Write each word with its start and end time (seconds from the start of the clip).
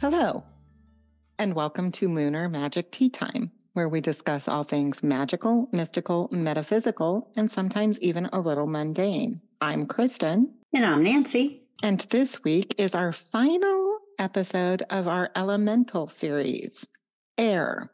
Hello, 0.00 0.44
and 1.40 1.54
welcome 1.54 1.90
to 1.90 2.06
Lunar 2.06 2.48
Magic 2.48 2.92
Tea 2.92 3.08
Time, 3.08 3.50
where 3.72 3.88
we 3.88 4.00
discuss 4.00 4.46
all 4.46 4.62
things 4.62 5.02
magical, 5.02 5.68
mystical, 5.72 6.28
metaphysical, 6.30 7.32
and 7.34 7.50
sometimes 7.50 8.00
even 8.00 8.26
a 8.32 8.38
little 8.38 8.68
mundane. 8.68 9.40
I'm 9.60 9.86
Kristen. 9.86 10.54
And 10.72 10.84
I'm 10.84 11.02
Nancy. 11.02 11.62
And 11.82 11.98
this 12.10 12.44
week 12.44 12.76
is 12.78 12.94
our 12.94 13.10
final 13.10 13.98
episode 14.20 14.84
of 14.88 15.08
our 15.08 15.32
elemental 15.34 16.06
series, 16.06 16.86
Air. 17.36 17.90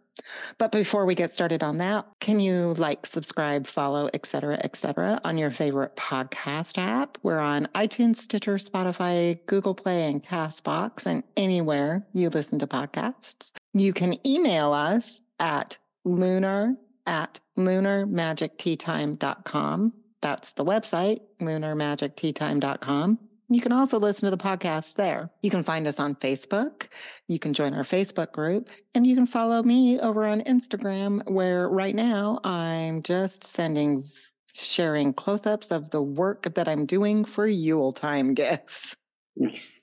But 0.59 0.73
before 0.73 1.07
we 1.07 1.15
get 1.15 1.30
started 1.30 1.62
on 1.62 1.79
that, 1.79 2.07
can 2.21 2.41
you 2.41 2.75
like, 2.75 3.07
subscribe, 3.07 3.66
follow, 3.66 4.11
etc., 4.15 4.59
etc., 4.62 5.21
on 5.25 5.38
your 5.38 5.51
favorite 5.51 5.97
podcast 5.97 6.79
app? 6.79 7.19
We're 7.23 7.38
on 7.38 7.66
iTunes, 7.75 8.16
Stitcher, 8.16 8.57
Spotify, 8.57 9.38
Google 9.47 9.74
Play, 9.74 10.11
and 10.11 10.23
Castbox, 10.23 11.07
and 11.07 11.23
anywhere 11.37 12.07
you 12.12 12.29
listen 12.30 12.59
to 12.61 12.66
podcasts. 12.66 13.52
You 13.73 13.93
can 13.93 14.15
email 14.27 14.73
us 14.73 15.23
at 15.38 15.79
lunar 16.05 16.74
at 17.07 17.38
lunarmagicteatime.com. 17.59 19.93
That's 20.23 20.55
the 20.55 20.65
website, 20.65 21.21
lunarmagicteatime.com. 21.41 23.19
You 23.55 23.61
can 23.61 23.71
also 23.71 24.01
listen 24.01 24.29
to 24.29 24.37
the 24.37 24.43
podcast 24.43 24.97
there. 24.97 25.31
You 25.41 25.49
can 25.49 25.63
find 25.63 25.87
us 25.87 26.01
on 26.01 26.17
Facebook. 26.17 26.89
You 27.29 27.39
can 27.39 27.55
join 27.55 27.73
our 27.73 27.85
Facebook 27.85 28.33
group 28.33 28.69
and 28.97 29.07
you 29.07 29.15
can 29.15 29.29
follow 29.29 29.63
me 29.63 30.01
over 30.01 30.25
on 30.25 30.41
Instagram, 30.41 31.25
where 31.30 31.69
right 31.69 31.95
now 31.95 32.41
I'm 32.43 33.01
just 33.05 33.45
sending, 33.45 34.07
sharing 34.52 35.13
close 35.13 35.46
ups 35.46 35.71
of 35.71 35.91
the 35.91 36.02
work 36.02 36.52
that 36.57 36.66
I'm 36.66 36.85
doing 36.85 37.24
for 37.24 37.46
Yule 37.46 37.93
time 37.93 38.35
gifts. 38.35 38.96
Nice. 39.37 39.80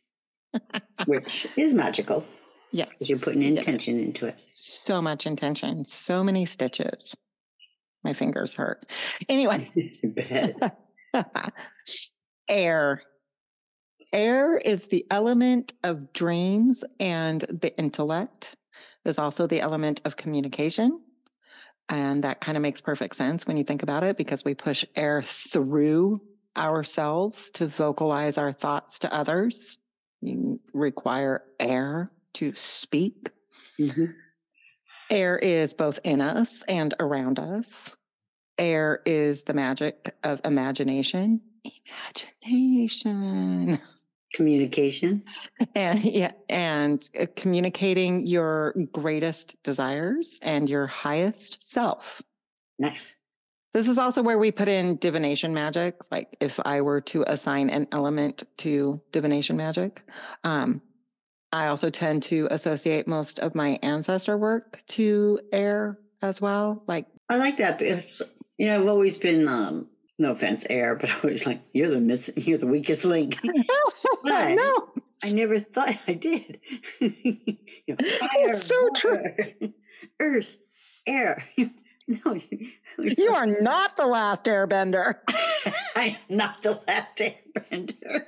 Which 1.05 1.45
is 1.57 1.73
magical. 1.73 2.25
Yes. 2.71 2.89
Because 2.89 3.09
you're 3.09 3.19
putting 3.19 3.41
intention 3.41 3.99
into 3.99 4.25
it. 4.25 4.41
So 4.51 5.01
much 5.01 5.25
intention, 5.25 5.83
so 5.83 6.23
many 6.23 6.45
stitches. 6.45 7.15
My 8.03 8.13
fingers 8.13 8.53
hurt. 8.53 8.85
Anyway, 9.27 9.69
air 12.49 13.01
Air 14.13 14.57
is 14.57 14.87
the 14.87 15.05
element 15.09 15.73
of 15.83 16.11
dreams, 16.11 16.83
and 16.99 17.41
the 17.41 17.75
intellect 17.77 18.55
is 19.05 19.17
also 19.17 19.47
the 19.47 19.61
element 19.61 20.01
of 20.03 20.17
communication. 20.17 21.01
And 21.87 22.23
that 22.23 22.41
kind 22.41 22.57
of 22.57 22.61
makes 22.61 22.81
perfect 22.81 23.15
sense 23.15 23.47
when 23.47 23.57
you 23.57 23.63
think 23.63 23.83
about 23.83 24.03
it 24.03 24.17
because 24.17 24.45
we 24.45 24.53
push 24.53 24.85
air 24.95 25.21
through 25.23 26.21
ourselves 26.57 27.51
to 27.51 27.67
vocalize 27.67 28.37
our 28.37 28.51
thoughts 28.51 28.99
to 28.99 29.13
others. 29.13 29.79
You 30.21 30.59
require 30.73 31.43
air 31.59 32.11
to 32.35 32.47
speak. 32.47 33.31
Mm-hmm. 33.79 34.05
Air 35.09 35.37
is 35.37 35.73
both 35.73 35.99
in 36.03 36.21
us 36.21 36.63
and 36.63 36.93
around 36.99 37.39
us. 37.39 37.97
Air 38.57 39.01
is 39.05 39.43
the 39.43 39.53
magic 39.53 40.15
of 40.23 40.41
imagination. 40.45 41.41
Imagination. 42.43 43.77
Communication. 44.33 45.23
And 45.75 46.03
yeah, 46.03 46.31
and 46.49 47.07
uh, 47.19 47.25
communicating 47.35 48.25
your 48.25 48.73
greatest 48.91 49.61
desires 49.63 50.39
and 50.41 50.69
your 50.69 50.87
highest 50.87 51.61
self. 51.63 52.21
Nice. 52.79 53.15
This 53.73 53.87
is 53.87 53.97
also 53.97 54.21
where 54.21 54.37
we 54.37 54.51
put 54.51 54.67
in 54.67 54.97
divination 54.97 55.53
magic. 55.53 55.95
Like 56.11 56.35
if 56.41 56.59
I 56.65 56.81
were 56.81 57.01
to 57.01 57.23
assign 57.27 57.69
an 57.69 57.87
element 57.91 58.43
to 58.57 59.01
divination 59.11 59.55
magic, 59.55 60.01
um, 60.43 60.81
I 61.53 61.67
also 61.67 61.89
tend 61.89 62.23
to 62.23 62.47
associate 62.51 63.07
most 63.07 63.39
of 63.39 63.55
my 63.55 63.79
ancestor 63.81 64.37
work 64.37 64.81
to 64.89 65.39
air 65.51 65.99
as 66.21 66.41
well. 66.41 66.83
Like 66.87 67.07
I 67.29 67.37
like 67.37 67.57
that 67.57 67.77
because 67.77 68.21
you 68.57 68.67
know 68.67 68.81
I've 68.81 68.87
always 68.87 69.17
been 69.17 69.47
um, 69.47 69.87
no 70.21 70.31
offense, 70.31 70.65
air, 70.69 70.95
but 70.95 71.09
I 71.23 71.27
was 71.27 71.45
like, 71.45 71.61
you're 71.73 71.89
the 71.89 71.99
miss, 71.99 72.31
you're 72.35 72.57
the 72.57 72.67
weakest 72.67 73.03
link. 73.03 73.37
no, 73.43 74.89
I 75.23 75.31
never 75.33 75.59
thought 75.59 75.97
I 76.07 76.13
did. 76.13 76.59
you 76.99 77.55
know, 77.87 77.95
fire, 77.95 78.55
so 78.55 78.83
water, 78.83 79.53
true. 79.59 79.73
Earth, 80.19 80.57
air. 81.05 81.43
No, 82.07 82.37
you 82.97 83.29
are 83.31 83.45
not 83.45 83.95
the 83.95 84.07
last 84.07 84.45
airbender. 84.45 85.15
I 85.95 86.17
am 86.29 86.37
not 86.37 86.61
the 86.61 86.81
last 86.87 87.17
airbender. 87.17 88.25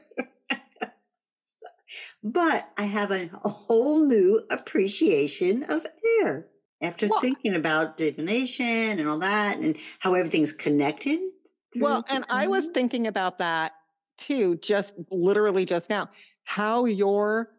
but 2.24 2.70
I 2.78 2.84
have 2.84 3.12
a, 3.12 3.30
a, 3.44 3.50
whole 3.50 4.06
new 4.06 4.42
appreciation 4.50 5.64
of 5.64 5.86
air 6.22 6.48
after 6.82 7.08
well, 7.08 7.20
thinking 7.20 7.56
about 7.56 7.98
divination 7.98 9.00
and 9.00 9.10
all 9.10 9.20
that 9.20 9.58
and 9.58 9.76
how 10.00 10.14
everything's 10.14 10.54
connected 10.54 11.20
well, 11.76 12.04
and 12.10 12.26
I 12.30 12.48
was 12.48 12.68
thinking 12.68 13.08
about 13.08 13.38
that 13.40 13.74
too, 14.18 14.58
just 14.58 14.96
literally 15.12 15.66
just 15.66 15.90
now. 15.90 16.10
How 16.44 16.86
your 16.86 17.50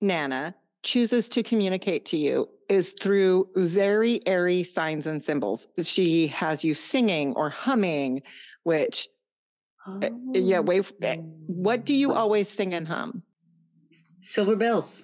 Nana 0.00 0.54
chooses 0.82 1.28
to 1.30 1.42
communicate 1.42 2.06
to 2.06 2.16
you 2.16 2.48
is 2.68 2.94
through 3.00 3.48
very 3.56 4.20
airy 4.26 4.62
signs 4.62 5.06
and 5.06 5.22
symbols. 5.22 5.68
She 5.82 6.28
has 6.28 6.64
you 6.64 6.74
singing 6.74 7.34
or 7.34 7.50
humming, 7.50 8.22
which, 8.62 9.08
oh. 9.86 10.00
yeah, 10.32 10.60
wait, 10.60 10.90
eh, 11.02 11.16
what 11.46 11.84
do 11.84 11.94
you 11.94 12.12
always 12.12 12.48
sing 12.48 12.74
and 12.74 12.86
hum? 12.86 13.22
Silver 14.20 14.56
bells. 14.56 15.02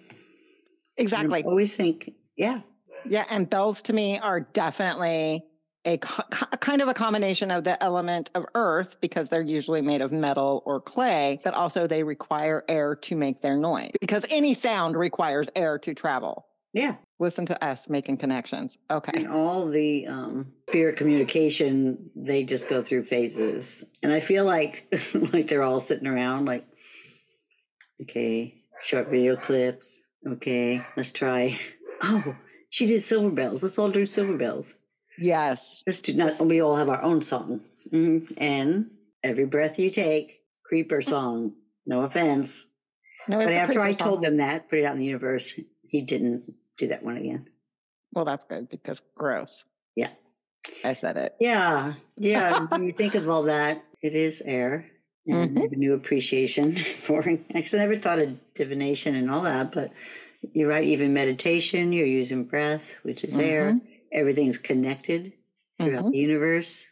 Exactly. 0.96 1.42
I 1.42 1.46
always 1.46 1.75
think, 1.75 2.12
yeah. 2.36 2.60
Yeah. 3.06 3.25
And 3.31 3.48
bells 3.48 3.82
to 3.82 3.92
me 3.92 4.19
are 4.19 4.41
definitely 4.41 5.44
a 5.84 5.98
co- 5.98 6.22
kind 6.60 6.80
of 6.82 6.88
a 6.88 6.94
combination 6.94 7.50
of 7.50 7.64
the 7.64 7.82
element 7.82 8.30
of 8.34 8.46
earth 8.54 8.96
because 9.00 9.28
they're 9.28 9.42
usually 9.42 9.82
made 9.82 10.00
of 10.00 10.12
metal 10.12 10.62
or 10.66 10.80
clay, 10.80 11.40
but 11.44 11.54
also 11.54 11.86
they 11.86 12.02
require 12.02 12.64
air 12.68 12.94
to 12.96 13.16
make 13.16 13.40
their 13.40 13.56
noise 13.56 13.92
because 14.00 14.26
any 14.30 14.54
sound 14.54 14.96
requires 14.96 15.50
air 15.54 15.78
to 15.78 15.94
travel. 15.94 16.46
Yeah. 16.72 16.96
Listen 17.20 17.46
to 17.46 17.64
us 17.64 17.88
making 17.88 18.16
connections. 18.16 18.78
Okay. 18.90 19.12
And 19.14 19.28
all 19.28 19.68
the 19.68 20.06
um, 20.08 20.52
spirit 20.68 20.96
communication, 20.96 22.10
they 22.16 22.42
just 22.42 22.68
go 22.68 22.82
through 22.82 23.04
phases. 23.04 23.84
And 24.02 24.12
I 24.12 24.18
feel 24.18 24.44
like 24.44 24.86
like 25.32 25.46
they're 25.46 25.62
all 25.62 25.80
sitting 25.80 26.08
around 26.08 26.46
like, 26.46 26.66
okay, 28.02 28.56
short 28.80 29.08
video 29.08 29.36
clips. 29.36 30.00
Okay, 30.26 30.84
let's 30.96 31.12
try. 31.12 31.58
Oh, 32.02 32.34
she 32.70 32.86
did 32.86 33.02
silver 33.02 33.30
bells. 33.30 33.62
Let's 33.62 33.78
all 33.78 33.90
do 33.90 34.04
silver 34.04 34.36
bells. 34.36 34.74
Yes. 35.19 35.82
Just 35.86 36.06
to 36.06 36.14
not, 36.14 36.41
we 36.41 36.60
all 36.60 36.76
have 36.76 36.88
our 36.88 37.02
own 37.02 37.22
song. 37.22 37.60
Mm-hmm. 37.91 38.34
And 38.38 38.91
every 39.22 39.47
breath 39.47 39.78
you 39.78 39.91
take, 39.91 40.42
creeper 40.64 41.02
song. 41.02 41.54
No 41.86 42.02
offense. 42.02 42.66
No, 43.28 43.38
but 43.38 43.52
after 43.52 43.80
I 43.80 43.92
told 43.92 44.22
them 44.22 44.38
that, 44.38 44.69
put 44.69 44.78
it 44.78 44.84
out 44.84 44.94
in 44.94 44.98
the 44.98 45.06
universe, 45.06 45.58
he 45.86 46.02
didn't 46.02 46.54
do 46.78 46.88
that 46.88 47.02
one 47.02 47.16
again. 47.16 47.48
Well, 48.12 48.25
that's 48.25 48.44
good 48.44 48.69
because 48.69 49.02
gross. 49.14 49.64
Yeah. 49.97 50.10
I 50.84 50.92
said 50.92 51.16
it. 51.16 51.34
Yeah. 51.41 51.94
Yeah. 52.16 52.60
when 52.69 52.84
you 52.84 52.92
think 52.92 53.14
of 53.14 53.28
all 53.28 53.44
that, 53.44 53.82
it 54.02 54.14
is 54.14 54.42
air 54.44 54.86
and 55.26 55.56
mm-hmm. 55.56 55.75
a 55.75 55.76
new 55.76 55.94
appreciation 55.94 56.72
for 56.72 57.26
it. 57.28 57.44
Actually, 57.54 57.81
I 57.81 57.86
never 57.86 58.00
thought 58.00 58.19
of 58.19 58.54
divination 58.54 59.14
and 59.14 59.31
all 59.31 59.42
that, 59.42 59.72
but 59.72 59.92
you're 60.52 60.69
right. 60.69 60.84
Even 60.84 61.14
meditation, 61.14 61.92
you're 61.92 62.06
using 62.06 62.44
breath, 62.44 62.94
which 63.02 63.25
is 63.25 63.34
mm-hmm. 63.34 63.44
air 63.44 63.81
everything's 64.14 64.58
connected 64.58 65.32
throughout 65.78 66.05
mm-hmm. 66.05 66.11
the 66.11 66.19
universe, 66.19 66.84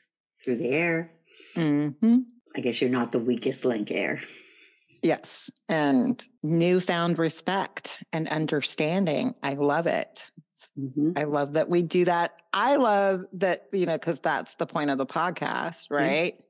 through 0.44 0.56
the 0.56 0.70
air. 0.70 1.12
Mm-hmm. 1.56 2.19
I 2.54 2.60
guess 2.60 2.80
you're 2.80 2.90
not 2.90 3.12
the 3.12 3.19
weakest 3.19 3.64
link 3.64 3.90
air. 3.90 4.20
Yes. 5.02 5.50
And 5.69 6.24
newfound 6.42 7.19
respect 7.19 8.02
and 8.12 8.28
understanding. 8.28 9.34
I 9.42 9.54
love 9.54 9.86
it. 9.86 10.30
Mm-hmm. 10.78 11.12
I 11.16 11.24
love 11.24 11.54
that 11.54 11.69
we 11.69 11.82
do 11.82 12.04
that. 12.04 12.32
I 12.52 12.76
love 12.76 13.24
that, 13.34 13.66
you 13.72 13.86
know, 13.86 13.98
because 13.98 14.20
that's 14.20 14.56
the 14.56 14.66
point 14.66 14.90
of 14.90 14.98
the 14.98 15.06
podcast, 15.06 15.90
right? 15.90 16.42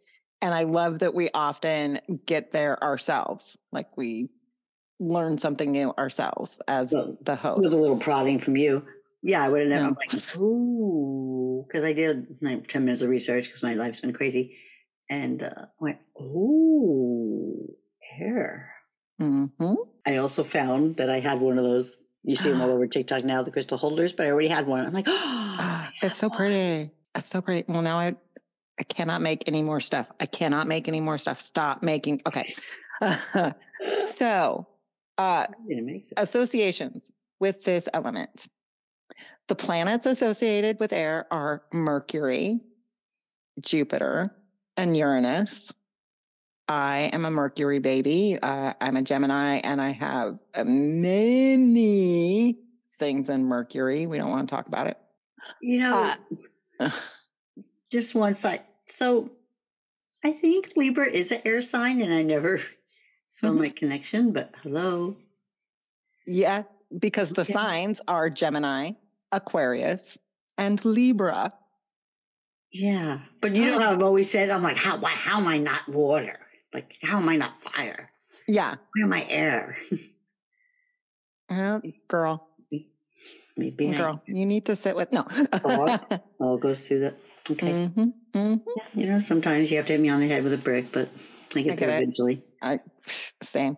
And 0.42 0.52
I 0.52 0.64
love 0.64 0.98
that 0.98 1.14
we 1.14 1.30
often 1.32 2.00
get 2.26 2.50
there 2.50 2.82
ourselves. 2.82 3.56
Like 3.70 3.96
we 3.96 4.28
learn 5.00 5.38
something 5.38 5.70
new 5.70 5.94
ourselves 5.96 6.60
as 6.68 6.90
so, 6.90 7.16
the 7.22 7.36
host. 7.36 7.62
With 7.62 7.72
a 7.72 7.76
little 7.76 8.00
prodding 8.00 8.38
from 8.38 8.56
you. 8.56 8.84
Yeah, 9.22 9.42
I 9.42 9.48
would 9.48 9.60
have 9.60 9.70
never. 9.70 9.90
No. 9.90 9.96
Like, 9.96 10.36
ooh, 10.36 11.64
because 11.66 11.84
I 11.84 11.92
did 11.92 12.38
like 12.40 12.66
ten 12.66 12.84
minutes 12.84 13.02
of 13.02 13.08
research 13.08 13.44
because 13.44 13.62
my 13.62 13.74
life's 13.74 14.00
been 14.00 14.12
crazy, 14.12 14.56
and 15.08 15.42
uh, 15.42 15.66
went, 15.78 15.98
ooh, 16.20 17.68
hair. 18.00 18.74
Mm-hmm. 19.20 19.74
I 20.06 20.16
also 20.16 20.42
found 20.42 20.96
that 20.96 21.08
I 21.08 21.20
had 21.20 21.40
one 21.40 21.58
of 21.58 21.64
those. 21.64 21.98
You 22.24 22.34
see 22.34 22.50
them 22.50 22.60
all 22.60 22.70
over 22.72 22.86
TikTok 22.86 23.24
now, 23.24 23.42
the 23.42 23.52
crystal 23.52 23.78
holders, 23.78 24.12
but 24.12 24.26
I 24.26 24.30
already 24.30 24.48
had 24.48 24.66
one. 24.66 24.84
I'm 24.84 24.92
like, 24.92 25.06
oh, 25.08 25.86
it's 26.02 26.18
so 26.18 26.28
one. 26.28 26.36
pretty. 26.36 26.90
It's 27.14 27.26
so 27.26 27.40
pretty. 27.40 27.64
Well, 27.70 27.82
now 27.82 27.98
I, 27.98 28.16
I 28.80 28.82
cannot 28.84 29.20
make 29.20 29.44
any 29.46 29.62
more 29.62 29.80
stuff. 29.80 30.10
I 30.18 30.26
cannot 30.26 30.66
make 30.66 30.88
any 30.88 31.00
more 31.00 31.18
stuff. 31.18 31.40
Stop 31.40 31.82
making. 31.82 32.22
Okay. 32.26 32.54
so, 34.08 34.66
uh, 35.18 35.46
associations 36.16 37.12
with 37.38 37.64
this 37.64 37.88
element. 37.92 38.46
The 39.48 39.54
planets 39.54 40.06
associated 40.06 40.78
with 40.80 40.92
air 40.92 41.26
are 41.30 41.62
Mercury, 41.72 42.60
Jupiter, 43.60 44.34
and 44.76 44.96
Uranus. 44.96 45.74
I 46.68 47.10
am 47.12 47.24
a 47.24 47.30
Mercury 47.30 47.80
baby. 47.80 48.38
Uh, 48.40 48.72
I'm 48.80 48.96
a 48.96 49.02
Gemini, 49.02 49.56
and 49.56 49.80
I 49.80 49.90
have 49.90 50.40
uh, 50.54 50.64
many 50.64 52.56
things 52.98 53.28
in 53.28 53.44
Mercury. 53.44 54.06
We 54.06 54.16
don't 54.16 54.30
want 54.30 54.48
to 54.48 54.54
talk 54.54 54.68
about 54.68 54.86
it. 54.86 54.96
You 55.60 55.80
know, 55.80 56.14
uh, 56.80 56.90
just 57.90 58.14
one 58.14 58.34
side. 58.34 58.62
So 58.86 59.32
I 60.24 60.32
think 60.32 60.72
Libra 60.76 61.10
is 61.10 61.32
an 61.32 61.42
air 61.44 61.60
sign, 61.60 62.00
and 62.00 62.14
I 62.14 62.22
never 62.22 62.60
saw 63.26 63.48
mm-hmm. 63.48 63.58
my 63.58 63.68
connection, 63.68 64.32
but 64.32 64.54
hello. 64.62 65.16
Yeah, 66.26 66.62
because 66.98 67.30
the 67.30 67.42
okay. 67.42 67.52
signs 67.52 68.00
are 68.06 68.30
Gemini, 68.30 68.92
Aquarius, 69.32 70.18
and 70.58 70.82
Libra. 70.84 71.52
Yeah, 72.72 73.20
but 73.40 73.54
you 73.54 73.66
know 73.66 73.80
how 73.80 73.92
I've 73.92 74.02
always 74.02 74.30
said, 74.30 74.50
I'm 74.50 74.62
like, 74.62 74.76
how 74.76 74.98
why, 74.98 75.10
how 75.10 75.40
am 75.40 75.48
I 75.48 75.58
not 75.58 75.88
water? 75.88 76.38
Like, 76.72 76.96
how 77.02 77.18
am 77.18 77.28
I 77.28 77.36
not 77.36 77.62
fire? 77.62 78.10
Yeah, 78.48 78.76
where 78.94 79.04
am 79.04 79.12
I 79.12 79.26
air? 79.28 79.76
well, 81.50 81.82
girl, 82.08 82.48
maybe 83.56 83.88
girl, 83.88 84.22
I, 84.26 84.32
you 84.32 84.46
need 84.46 84.66
to 84.66 84.76
sit 84.76 84.96
with 84.96 85.12
no. 85.12 85.26
all, 85.64 85.98
all 86.40 86.58
goes 86.58 86.86
through 86.86 87.00
the 87.00 87.14
okay. 87.50 87.72
Mm-hmm, 87.72 88.04
mm-hmm. 88.34 88.98
You 89.00 89.06
know, 89.06 89.18
sometimes 89.18 89.70
you 89.70 89.76
have 89.76 89.86
to 89.86 89.92
hit 89.92 90.00
me 90.00 90.08
on 90.08 90.20
the 90.20 90.28
head 90.28 90.42
with 90.42 90.54
a 90.54 90.58
brick, 90.58 90.92
but 90.92 91.08
I 91.54 91.60
get 91.60 91.72
I 91.72 91.76
there 91.76 91.88
get 91.88 92.02
eventually. 92.02 92.42
I 92.62 92.80
same. 93.42 93.76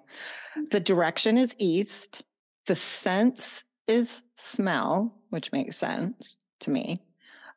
The 0.70 0.80
direction 0.80 1.36
is 1.36 1.56
east. 1.58 2.22
The 2.66 2.76
sense 2.76 3.64
is 3.86 4.22
smell, 4.36 5.14
which 5.30 5.52
makes 5.52 5.76
sense 5.76 6.38
to 6.60 6.70
me. 6.70 7.00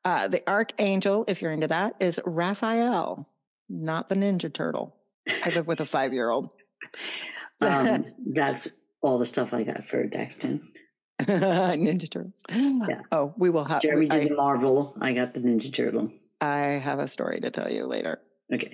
Uh, 0.05 0.27
the 0.27 0.47
archangel, 0.49 1.25
if 1.27 1.41
you're 1.41 1.51
into 1.51 1.67
that, 1.67 1.95
is 1.99 2.19
Raphael, 2.25 3.27
not 3.69 4.09
the 4.09 4.15
Ninja 4.15 4.51
Turtle. 4.51 4.95
I 5.43 5.49
live 5.49 5.67
with 5.67 5.81
a 5.81 5.85
five 5.85 6.13
year 6.13 6.29
old. 6.29 6.53
um, 7.61 8.05
that's 8.27 8.69
all 9.01 9.17
the 9.17 9.25
stuff 9.25 9.53
I 9.53 9.63
got 9.63 9.83
for 9.83 10.07
Daxton. 10.07 10.61
Ninja 11.21 12.09
Turtles. 12.09 12.43
Yeah. 12.49 13.01
Oh, 13.11 13.33
we 13.37 13.49
will 13.49 13.65
have. 13.65 13.81
Jeremy 13.81 14.07
did 14.07 14.25
I, 14.25 14.27
the 14.29 14.35
Marvel. 14.35 14.95
I 15.01 15.13
got 15.13 15.33
the 15.33 15.39
Ninja 15.39 15.73
Turtle. 15.73 16.11
I 16.39 16.57
have 16.59 16.99
a 16.99 17.07
story 17.07 17.39
to 17.41 17.49
tell 17.49 17.71
you 17.71 17.85
later. 17.85 18.21
Okay. 18.53 18.71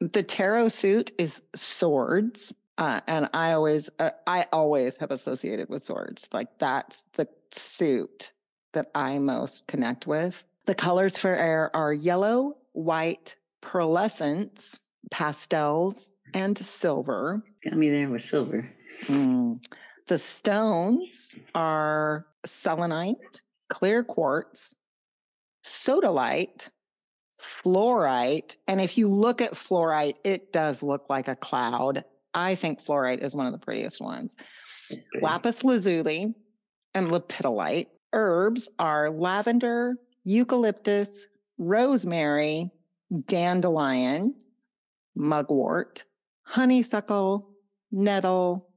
the 0.00 0.22
tarot 0.22 0.68
suit 0.68 1.12
is 1.18 1.42
swords. 1.54 2.54
Uh, 2.78 3.00
and 3.08 3.28
I 3.34 3.52
always, 3.52 3.90
uh, 3.98 4.10
I 4.26 4.46
always 4.52 4.96
have 4.98 5.10
associated 5.10 5.68
with 5.68 5.84
swords. 5.84 6.28
Like 6.32 6.58
that's 6.58 7.04
the 7.14 7.28
suit 7.50 8.32
that 8.72 8.90
I 8.94 9.18
most 9.18 9.66
connect 9.66 10.06
with. 10.06 10.44
The 10.64 10.76
colors 10.76 11.18
for 11.18 11.34
air 11.34 11.74
are 11.74 11.92
yellow, 11.92 12.56
white, 12.72 13.36
pearlescence, 13.60 14.78
pastels, 15.10 16.12
and 16.34 16.56
silver. 16.56 17.42
Got 17.64 17.74
me 17.74 17.90
there 17.90 18.08
with 18.08 18.22
silver. 18.22 18.68
Mm. 19.06 19.64
The 20.06 20.18
stones 20.18 21.38
are 21.54 22.26
selenite, 22.46 23.42
clear 23.68 24.04
quartz, 24.04 24.76
sodalite, 25.64 26.70
fluorite. 27.40 28.56
And 28.66 28.80
if 28.80 28.98
you 28.98 29.08
look 29.08 29.40
at 29.40 29.52
fluorite, 29.52 30.16
it 30.24 30.52
does 30.52 30.82
look 30.82 31.10
like 31.10 31.28
a 31.28 31.36
cloud. 31.36 32.04
I 32.38 32.54
think 32.54 32.80
fluorite 32.80 33.22
is 33.22 33.34
one 33.34 33.46
of 33.46 33.52
the 33.52 33.58
prettiest 33.58 34.00
ones. 34.00 34.36
Okay. 34.92 35.02
Lapis 35.20 35.64
lazuli 35.64 36.34
and 36.94 37.08
lepidolite. 37.08 37.88
Herbs 38.12 38.70
are 38.78 39.10
lavender, 39.10 39.96
eucalyptus, 40.24 41.26
rosemary, 41.58 42.70
dandelion, 43.26 44.36
mugwort, 45.16 46.04
honeysuckle, 46.42 47.50
nettle, 47.90 48.68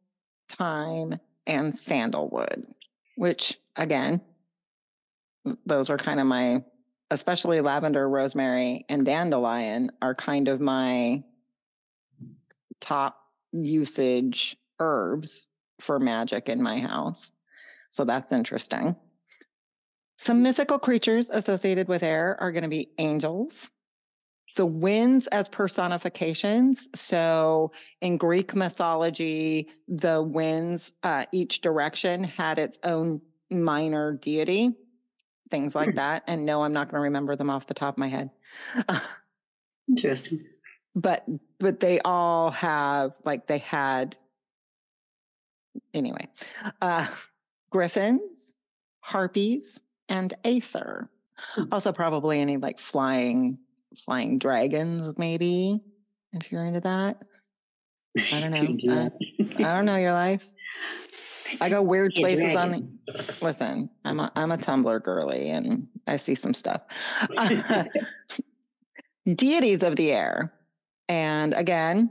thyme, 0.50 1.20
and 1.46 1.76
sandalwood, 1.76 2.66
which 3.16 3.58
again, 3.76 4.22
those 5.68 5.92
are 5.92 5.98
kind 5.98 6.20
of 6.20 6.26
my, 6.26 6.64
especially 7.12 7.62
lavender, 7.62 8.10
rosemary, 8.10 8.86
and 8.90 9.06
dandelion 9.06 9.92
are 10.02 10.16
kind 10.16 10.48
of 10.48 10.60
my 10.60 11.24
top 12.80 13.21
usage 13.52 14.58
herbs 14.80 15.48
for 15.80 16.00
magic 16.00 16.50
in 16.50 16.62
my 16.62 16.80
house. 16.80 17.32
So 17.90 18.06
that's 18.06 18.32
interesting. 18.32 18.96
Some 20.18 20.44
mythical 20.44 20.80
creatures 20.80 21.30
associated 21.30 21.88
with 21.88 22.04
air 22.04 22.38
are 22.40 22.52
going 22.52 22.64
to 22.64 22.70
be 22.70 22.92
angels, 23.00 23.72
the 24.56 24.66
winds 24.66 25.28
as 25.28 25.50
personifications. 25.50 26.90
So 26.94 27.72
in 28.02 28.18
Greek 28.18 28.56
mythology, 28.56 29.70
the 29.88 30.22
winds, 30.22 30.94
uh, 31.04 31.26
each 31.32 31.62
direction 31.62 32.24
had 32.24 32.60
its 32.60 32.80
own 32.84 33.22
minor 33.50 34.14
deity, 34.14 34.76
things 35.50 35.74
like 35.74 35.92
hmm. 35.92 35.96
that. 35.96 36.24
And 36.28 36.46
no, 36.46 36.64
I'm 36.64 36.74
not 36.74 36.90
going 36.90 37.00
to 37.00 37.04
remember 37.06 37.36
them 37.36 37.50
off 37.50 37.68
the 37.68 37.74
top 37.74 37.96
of 37.96 37.98
my 37.98 38.08
head. 38.08 38.30
Interesting 39.90 40.46
but 40.96 41.26
but 41.60 41.80
they 41.80 42.00
all 42.02 42.52
have 42.52 43.16
like 43.24 43.48
they 43.48 43.60
had 43.60 44.16
anyway 45.94 46.28
uh 46.82 47.08
griffins 47.70 48.54
harpies 49.00 49.82
and 50.10 50.34
aether 50.44 51.10
hmm. 51.38 51.64
also 51.72 51.92
probably 51.92 52.40
any 52.42 52.58
like 52.58 52.80
flying 52.80 53.58
flying 53.96 54.38
dragons 54.38 55.18
maybe 55.18 55.80
if 56.34 56.52
you're 56.52 56.66
into 56.66 56.82
that 56.82 57.24
i 58.34 58.40
don't 58.40 58.52
know 58.52 58.94
uh, 58.94 59.10
i 59.60 59.76
don't 59.76 59.86
know 59.86 59.98
your 59.98 60.14
life 60.14 60.52
I 61.60 61.70
go 61.70 61.82
weird 61.82 62.14
places 62.14 62.56
on 62.56 62.72
the 62.72 63.38
listen, 63.42 63.90
I'm 64.06 64.20
a 64.20 64.32
I'm 64.36 64.52
a 64.52 64.58
Tumblr 64.58 65.04
girly 65.04 65.50
and 65.50 65.88
I 66.08 66.16
see 66.16 66.36
some 66.36 66.54
stuff. 66.54 66.82
deities 69.36 69.84
of 69.84 69.96
the 69.96 70.12
air. 70.12 70.54
And 71.12 71.54
again, 71.54 72.10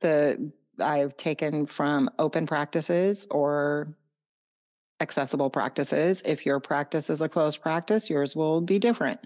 the, 0.00 0.52
I've 0.78 1.16
taken 1.16 1.64
from 1.64 2.10
open 2.18 2.44
practices 2.44 3.26
or 3.30 3.96
accessible 5.00 5.48
practices. 5.48 6.22
If 6.26 6.44
your 6.44 6.60
practice 6.60 7.08
is 7.08 7.22
a 7.22 7.30
closed 7.30 7.62
practice, 7.62 8.10
yours 8.10 8.36
will 8.36 8.60
be 8.60 8.78
different. 8.78 9.20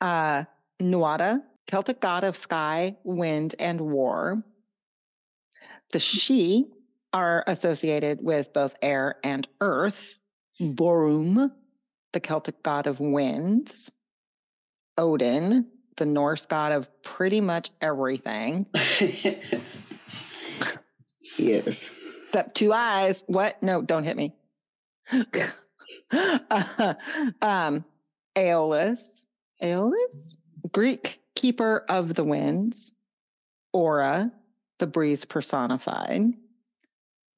Uh, 0.00 0.44
Nuada, 0.80 1.42
Celtic 1.66 2.00
god 2.00 2.22
of 2.22 2.36
sky, 2.36 2.96
wind, 3.02 3.56
and 3.58 3.80
war. 3.80 4.44
The 5.90 5.98
Sidhe 5.98 6.70
are 7.12 7.42
associated 7.48 8.22
with 8.22 8.52
both 8.52 8.76
air 8.80 9.16
and 9.24 9.48
earth. 9.60 10.20
Borum, 10.60 11.50
the 12.12 12.20
Celtic 12.20 12.62
god 12.62 12.86
of 12.86 13.00
winds. 13.00 13.90
Odin, 14.96 15.66
the 15.96 16.06
Norse 16.06 16.46
god 16.46 16.72
of 16.72 16.90
pretty 17.02 17.40
much 17.40 17.70
everything. 17.80 18.66
yes. 21.38 21.90
Step 22.26 22.54
two 22.54 22.72
eyes. 22.72 23.24
What? 23.26 23.62
No, 23.62 23.82
don't 23.82 24.04
hit 24.04 24.16
me. 24.16 24.34
uh, 26.10 26.94
um, 27.42 27.84
Aeolus. 28.36 29.26
Aeolus? 29.62 30.36
Greek 30.72 31.20
keeper 31.34 31.84
of 31.88 32.14
the 32.14 32.24
winds. 32.24 32.92
Aura, 33.72 34.32
the 34.78 34.86
breeze 34.86 35.24
personified. 35.24 36.22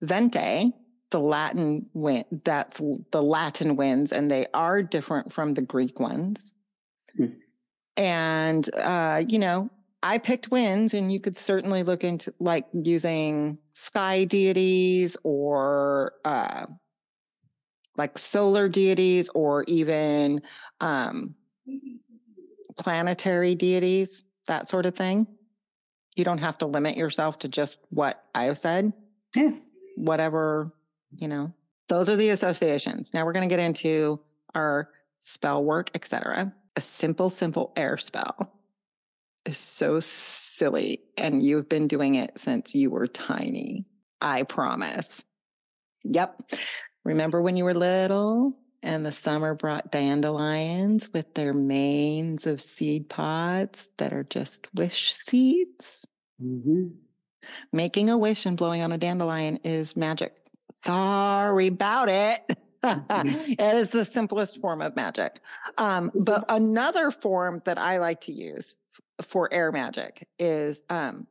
Venti, 0.03 0.73
the 1.11 1.21
Latin 1.21 1.89
wind. 1.95 2.25
That's 2.45 2.83
the 3.11 3.23
Latin 3.23 3.77
winds, 3.77 4.13
and 4.13 4.31
they 4.31 4.47
are 4.53 4.83
different 4.83 5.33
from 5.33 5.55
the 5.55 5.63
Greek 5.63 5.99
ones. 5.99 6.53
Hmm. 7.17 7.27
And, 7.97 8.69
uh, 8.75 9.23
you 9.27 9.39
know, 9.39 9.71
I 10.03 10.19
picked 10.19 10.51
winds, 10.51 10.95
and 10.95 11.11
you 11.11 11.19
could 11.21 11.37
certainly 11.37 11.83
look 11.83 12.05
into 12.05 12.33
like 12.39 12.67
using 12.73 13.59
sky 13.73 14.25
deities 14.25 15.17
or 15.25 16.13
uh, 16.25 16.67
like 17.97 18.19
solar 18.19 18.69
deities 18.69 19.29
or 19.31 19.65
even 19.65 20.43
um, 20.81 21.35
planetary 22.79 23.55
deities, 23.55 24.25
that 24.47 24.69
sort 24.69 24.87
of 24.87 24.95
thing. 24.95 25.27
You 26.15 26.25
don't 26.25 26.39
have 26.39 26.59
to 26.59 26.67
limit 26.67 26.97
yourself 26.97 27.41
to 27.41 27.49
just 27.49 27.81
what 27.91 28.23
I've 28.35 28.59
said. 28.59 28.93
Yeah. 29.35 29.53
Whatever, 29.97 30.73
you 31.17 31.29
know, 31.29 31.53
those 31.89 32.09
are 32.09 32.17
the 32.17 32.31
associations. 32.31 33.13
Now 33.13 33.25
we're 33.25 33.33
going 33.33 33.49
to 33.49 33.53
get 33.53 33.63
into 33.63 34.21
our 34.55 34.91
spell 35.21 35.65
work, 35.65 35.91
etc 35.95 36.55
a 36.77 36.81
simple, 36.81 37.31
simple 37.31 37.73
air 37.77 37.97
spell 37.97 38.53
is 39.47 39.59
so 39.59 40.01
silly. 40.01 41.01
And 41.17 41.43
you've 41.43 41.69
been 41.69 41.89
doing 41.89 42.17
it 42.17 42.39
since 42.39 42.75
you 42.75 42.91
were 42.91 43.07
tiny. 43.07 43.87
I 44.21 44.43
promise. 44.43 45.25
Yep. 46.05 46.51
Remember 47.05 47.41
when 47.41 47.57
you 47.57 47.65
were 47.65 47.75
little 47.75 48.57
and 48.83 49.05
the 49.05 49.13
summer 49.13 49.55
brought 49.55 49.91
dandelions 49.91 51.13
with 51.13 51.35
their 51.35 51.53
manes 51.53 52.47
of 52.47 52.61
seed 52.61 53.09
pods 53.09 53.91
that 53.99 54.13
are 54.13 54.25
just 54.25 54.73
wish 54.75 55.15
seeds? 55.15 56.07
Mm-hmm. 56.43 56.89
Making 57.73 58.11
a 58.11 58.19
wish 58.19 58.47
and 58.47 58.57
blowing 58.57 58.83
on 58.83 58.93
a 58.93 58.99
dandelion 58.99 59.59
is 59.65 59.97
magic. 59.97 60.35
Sorry 60.77 61.69
about 61.69 62.09
it. 62.09 62.59
It 63.19 63.77
is 63.77 63.91
the 63.91 64.05
simplest 64.05 64.61
form 64.61 64.83
of 64.83 64.97
magic. 64.97 65.41
Um, 65.79 66.11
but 66.15 66.45
another 66.49 67.11
form 67.11 67.63
that 67.65 67.79
I 67.79 67.99
like 67.99 68.21
to 68.23 68.33
use 68.33 68.77
for 69.23 69.53
air 69.53 69.73
magic 69.73 70.29
is 70.39 70.83
um, 70.91 71.27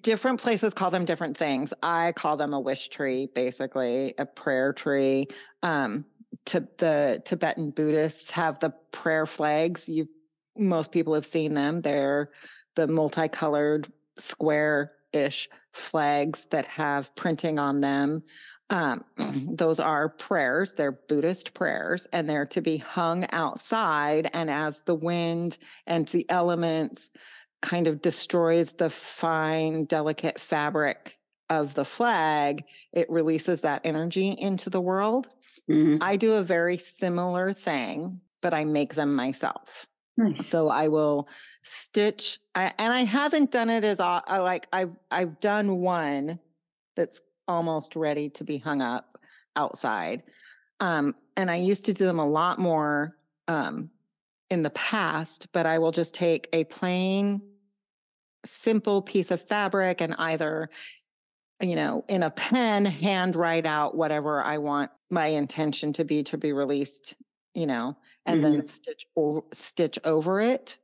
different 0.00 0.40
places 0.40 0.74
call 0.74 0.90
them 0.90 1.04
different 1.04 1.36
things. 1.36 1.72
I 1.82 2.12
call 2.12 2.36
them 2.36 2.54
a 2.54 2.60
wish 2.60 2.88
tree, 2.88 3.28
basically 3.34 4.14
a 4.18 4.26
prayer 4.26 4.72
tree. 4.72 5.28
Um, 5.62 6.04
to 6.46 6.66
the 6.78 7.22
Tibetan 7.24 7.70
Buddhists 7.70 8.30
have 8.32 8.58
the 8.58 8.70
prayer 8.92 9.26
flags. 9.26 9.88
You 9.88 10.08
most 10.56 10.92
people 10.92 11.14
have 11.14 11.26
seen 11.26 11.54
them. 11.54 11.80
They're 11.80 12.30
the 12.74 12.86
multicolored 12.86 13.88
square-ish 14.18 15.48
flags 15.72 16.46
that 16.46 16.66
have 16.66 17.14
printing 17.16 17.58
on 17.58 17.80
them. 17.80 18.22
Um, 18.74 19.04
those 19.56 19.78
are 19.80 20.08
prayers. 20.08 20.74
They're 20.74 20.92
Buddhist 20.92 21.54
prayers, 21.54 22.06
and 22.12 22.28
they're 22.28 22.46
to 22.46 22.60
be 22.60 22.76
hung 22.76 23.26
outside. 23.30 24.28
And 24.34 24.50
as 24.50 24.82
the 24.82 24.96
wind 24.96 25.58
and 25.86 26.06
the 26.08 26.28
elements 26.28 27.10
kind 27.62 27.86
of 27.86 28.02
destroys 28.02 28.72
the 28.72 28.90
fine, 28.90 29.84
delicate 29.84 30.38
fabric 30.38 31.18
of 31.48 31.74
the 31.74 31.84
flag, 31.84 32.64
it 32.92 33.08
releases 33.08 33.60
that 33.62 33.82
energy 33.84 34.30
into 34.38 34.70
the 34.70 34.80
world. 34.80 35.28
Mhm. 35.70 35.98
I 36.02 36.16
do 36.16 36.34
a 36.34 36.42
very 36.42 36.76
similar 36.76 37.52
thing, 37.52 38.20
but 38.42 38.52
I 38.52 38.64
make 38.64 38.94
them 38.94 39.14
myself. 39.14 39.86
Nice. 40.16 40.46
So 40.46 40.68
I 40.68 40.88
will 40.88 41.28
stitch, 41.62 42.38
I, 42.54 42.72
and 42.78 42.92
I 42.92 43.04
haven't 43.04 43.50
done 43.50 43.70
it 43.70 43.84
as 43.84 44.00
I 44.00 44.38
like 44.38 44.66
I've 44.72 44.94
I've 45.10 45.40
done 45.40 45.78
one 45.78 46.38
that's 46.96 47.20
almost 47.48 47.96
ready 47.96 48.30
to 48.30 48.44
be 48.44 48.58
hung 48.58 48.80
up 48.80 49.18
outside, 49.56 50.22
um, 50.80 51.14
and 51.36 51.50
I 51.50 51.56
used 51.56 51.86
to 51.86 51.94
do 51.94 52.04
them 52.04 52.18
a 52.18 52.26
lot 52.26 52.58
more 52.58 53.16
um, 53.48 53.90
in 54.50 54.62
the 54.62 54.70
past. 54.70 55.48
But 55.52 55.66
I 55.66 55.78
will 55.78 55.92
just 55.92 56.14
take 56.14 56.48
a 56.52 56.64
plain, 56.64 57.42
simple 58.44 59.02
piece 59.02 59.30
of 59.30 59.40
fabric 59.42 60.00
and 60.00 60.14
either 60.18 60.70
you 61.60 61.76
know, 61.76 62.04
in 62.08 62.22
a 62.22 62.30
pen, 62.30 62.84
hand 62.84 63.36
write 63.36 63.66
out 63.66 63.96
whatever 63.96 64.42
I 64.42 64.58
want 64.58 64.90
my 65.10 65.26
intention 65.26 65.92
to 65.94 66.04
be 66.04 66.22
to 66.24 66.38
be 66.38 66.52
released, 66.52 67.14
you 67.54 67.66
know, 67.66 67.96
and 68.26 68.44
then 68.44 68.64
stitch 68.64 69.06
or 69.14 69.44
stitch 69.52 69.98
over 70.04 70.40
it. 70.40 70.78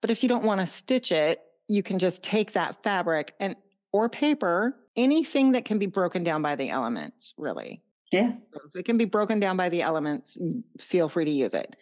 But 0.00 0.10
if 0.10 0.22
you 0.22 0.28
don't 0.28 0.44
want 0.44 0.60
to 0.60 0.66
stitch 0.66 1.12
it, 1.12 1.40
you 1.68 1.82
can 1.82 1.98
just 1.98 2.22
take 2.22 2.52
that 2.52 2.82
fabric 2.82 3.34
and 3.40 3.56
or 3.94 4.08
paper, 4.08 4.76
anything 4.96 5.52
that 5.52 5.64
can 5.64 5.78
be 5.78 5.86
broken 5.86 6.24
down 6.24 6.42
by 6.42 6.56
the 6.56 6.68
elements, 6.68 7.32
really. 7.38 7.80
Yeah. 8.10 8.32
So 8.52 8.60
If 8.66 8.74
it 8.74 8.84
can 8.84 8.98
be 8.98 9.04
broken 9.04 9.38
down 9.38 9.56
by 9.56 9.68
the 9.68 9.82
elements, 9.82 10.36
mm, 10.36 10.64
feel 10.80 11.08
free 11.08 11.24
to 11.24 11.30
use 11.30 11.54
it. 11.54 11.76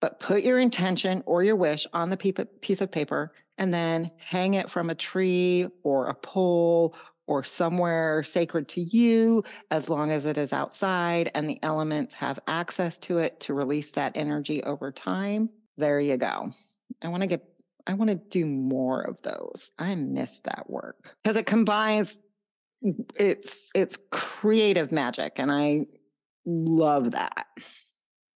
But 0.00 0.20
put 0.20 0.44
your 0.44 0.60
intention 0.60 1.24
or 1.26 1.42
your 1.42 1.56
wish 1.56 1.88
on 1.92 2.08
the 2.08 2.16
piece 2.16 2.80
of 2.80 2.92
paper 2.92 3.32
and 3.58 3.74
then 3.74 4.12
hang 4.16 4.54
it 4.54 4.70
from 4.70 4.90
a 4.90 4.94
tree 4.94 5.66
or 5.82 6.06
a 6.06 6.14
pole 6.14 6.94
or 7.26 7.42
somewhere 7.42 8.22
sacred 8.22 8.68
to 8.68 8.80
you, 8.80 9.42
as 9.72 9.90
long 9.90 10.12
as 10.12 10.26
it 10.26 10.38
is 10.38 10.52
outside 10.52 11.32
and 11.34 11.50
the 11.50 11.58
elements 11.64 12.14
have 12.14 12.38
access 12.46 12.96
to 13.00 13.18
it 13.18 13.40
to 13.40 13.54
release 13.54 13.90
that 13.90 14.16
energy 14.16 14.62
over 14.62 14.92
time. 14.92 15.50
There 15.76 15.98
you 15.98 16.16
go. 16.16 16.50
I 17.02 17.08
want 17.08 17.22
to 17.22 17.26
get, 17.26 17.44
I 17.86 17.94
want 17.94 18.10
to 18.10 18.16
do 18.16 18.46
more 18.46 19.02
of 19.02 19.20
those. 19.22 19.72
I 19.78 19.94
miss 19.94 20.40
that 20.40 20.68
work. 20.68 21.16
Because 21.22 21.36
it 21.36 21.46
combines 21.46 22.20
it's 23.14 23.70
it's 23.74 23.98
creative 24.10 24.90
magic 24.90 25.34
and 25.36 25.52
i 25.52 25.84
love 26.46 27.10
that. 27.10 27.46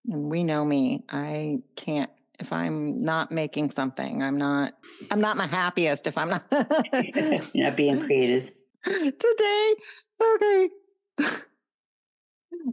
And 0.09 0.31
we 0.31 0.43
know 0.43 0.65
me 0.65 1.05
i 1.09 1.59
can't 1.77 2.11
if 2.41 2.53
i'm 2.53 3.05
not 3.05 3.31
making 3.31 3.71
something 3.71 4.21
i'm 4.21 4.39
not 4.39 4.73
i'm 5.13 5.21
not 5.21 5.37
my 5.37 5.47
happiest 5.47 6.09
if 6.09 6.19
i'm 6.19 6.29
not 6.29 6.43
not 7.55 7.77
being 7.77 8.01
creative. 8.01 8.51
today? 8.85 9.75
Okay. 10.21 10.69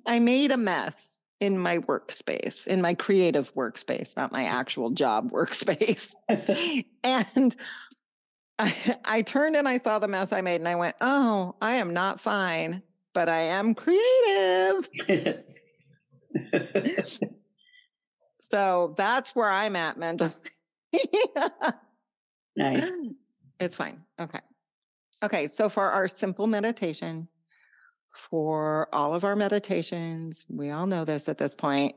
I 0.07 0.19
made 0.19 0.51
a 0.51 0.57
mess 0.57 1.18
in 1.39 1.57
my 1.57 1.77
workspace 1.79 2.67
in 2.67 2.81
my 2.81 2.93
creative 2.93 3.53
workspace 3.53 4.15
not 4.17 4.31
my 4.31 4.45
actual 4.45 4.89
job 4.89 5.31
workspace 5.39 6.15
and 7.03 7.55
I, 8.57 8.97
I 9.05 9.21
turned 9.21 9.55
and 9.55 9.69
I 9.69 9.77
saw 9.77 9.99
the 9.99 10.09
mess 10.09 10.33
I 10.33 10.41
made 10.41 10.59
and 10.59 10.67
I 10.67 10.75
went, 10.75 10.97
oh, 10.99 11.55
I 11.61 11.75
am 11.75 11.93
not 11.93 12.19
fine, 12.19 12.83
but 13.13 13.29
I 13.29 13.43
am 13.43 13.73
creative. 13.73 14.89
So 18.39 18.95
that's 18.97 19.35
where 19.35 19.49
I'm 19.49 19.75
at 19.75 19.97
mentally. 19.97 20.31
nice. 22.55 22.91
It's 23.59 23.75
fine. 23.75 24.03
Okay. 24.19 24.39
Okay. 25.23 25.47
So 25.47 25.69
for 25.69 25.91
our 25.91 26.07
simple 26.07 26.47
meditation, 26.47 27.27
for 28.19 28.89
all 28.91 29.13
of 29.13 29.23
our 29.23 29.35
meditations, 29.35 30.45
we 30.49 30.69
all 30.71 30.85
know 30.85 31.05
this 31.05 31.29
at 31.29 31.37
this 31.37 31.55
point. 31.55 31.95